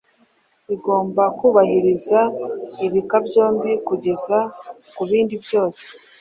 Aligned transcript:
igomba 0.75 1.23
kubahiriza 1.37 2.19
ibika 2.85 3.15
byombi 3.27 3.71
kugeza 3.87 4.37
kubindi 4.95 5.35
byose 5.45 5.85